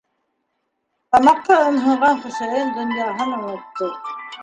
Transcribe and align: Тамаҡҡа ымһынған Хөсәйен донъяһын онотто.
Тамаҡҡа 1.17 1.59
ымһынған 1.67 2.19
Хөсәйен 2.25 2.75
донъяһын 2.81 3.41
онотто. 3.41 3.97